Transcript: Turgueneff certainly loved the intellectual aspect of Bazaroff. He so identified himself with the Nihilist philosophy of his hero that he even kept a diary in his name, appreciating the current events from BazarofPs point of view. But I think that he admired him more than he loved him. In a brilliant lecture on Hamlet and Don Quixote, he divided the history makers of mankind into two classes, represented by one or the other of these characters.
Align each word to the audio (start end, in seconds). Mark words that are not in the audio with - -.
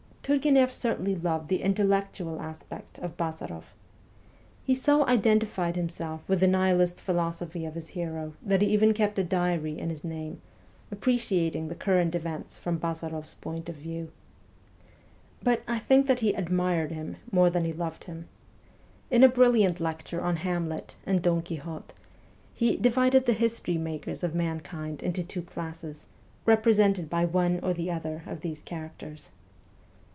Turgueneff 0.23 0.71
certainly 0.71 1.15
loved 1.15 1.49
the 1.49 1.63
intellectual 1.63 2.39
aspect 2.39 2.99
of 2.99 3.17
Bazaroff. 3.17 3.73
He 4.63 4.75
so 4.75 5.05
identified 5.07 5.75
himself 5.75 6.21
with 6.29 6.39
the 6.41 6.47
Nihilist 6.47 7.01
philosophy 7.01 7.65
of 7.65 7.73
his 7.73 7.89
hero 7.89 8.33
that 8.43 8.61
he 8.61 8.67
even 8.69 8.93
kept 8.93 9.17
a 9.19 9.23
diary 9.25 9.77
in 9.79 9.89
his 9.89 10.03
name, 10.03 10.39
appreciating 10.91 11.67
the 11.67 11.75
current 11.75 12.13
events 12.13 12.55
from 12.55 12.79
BazarofPs 12.79 13.41
point 13.41 13.67
of 13.67 13.75
view. 13.77 14.11
But 15.41 15.63
I 15.67 15.79
think 15.79 16.05
that 16.05 16.19
he 16.19 16.33
admired 16.33 16.91
him 16.91 17.17
more 17.31 17.49
than 17.49 17.65
he 17.65 17.73
loved 17.73 18.03
him. 18.03 18.27
In 19.09 19.23
a 19.23 19.27
brilliant 19.27 19.79
lecture 19.79 20.21
on 20.21 20.35
Hamlet 20.37 20.95
and 21.03 21.23
Don 21.23 21.41
Quixote, 21.41 21.95
he 22.53 22.77
divided 22.77 23.25
the 23.25 23.33
history 23.33 23.79
makers 23.79 24.23
of 24.23 24.35
mankind 24.35 25.01
into 25.01 25.23
two 25.23 25.41
classes, 25.41 26.05
represented 26.45 27.09
by 27.09 27.25
one 27.25 27.59
or 27.61 27.73
the 27.73 27.89
other 27.91 28.21
of 28.27 28.41
these 28.41 28.61
characters. 28.61 29.31